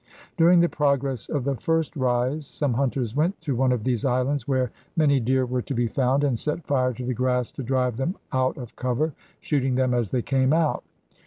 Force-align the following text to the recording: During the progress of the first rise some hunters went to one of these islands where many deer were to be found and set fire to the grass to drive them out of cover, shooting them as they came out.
During 0.35 0.61
the 0.61 0.67
progress 0.67 1.29
of 1.29 1.43
the 1.43 1.53
first 1.53 1.95
rise 1.95 2.47
some 2.47 2.73
hunters 2.73 3.15
went 3.15 3.39
to 3.41 3.55
one 3.55 3.71
of 3.71 3.83
these 3.83 4.03
islands 4.03 4.47
where 4.47 4.71
many 4.97 5.19
deer 5.19 5.45
were 5.45 5.61
to 5.61 5.75
be 5.75 5.87
found 5.87 6.23
and 6.23 6.39
set 6.39 6.65
fire 6.65 6.91
to 6.93 7.05
the 7.05 7.13
grass 7.13 7.51
to 7.51 7.61
drive 7.61 7.97
them 7.97 8.15
out 8.33 8.57
of 8.57 8.75
cover, 8.75 9.13
shooting 9.41 9.75
them 9.75 9.93
as 9.93 10.09
they 10.09 10.23
came 10.23 10.53
out. 10.53 10.83